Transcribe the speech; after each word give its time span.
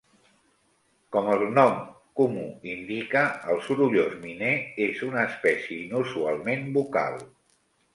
Com 1.15 1.29
el 1.33 1.43
nom 1.57 1.75
comú 2.21 2.47
indica, 2.73 3.23
el 3.55 3.63
sorollós 3.69 4.19
miner 4.25 4.57
és 4.91 5.07
una 5.13 5.31
espècie 5.31 5.81
inusualment 5.89 6.71
vocal. 6.83 7.27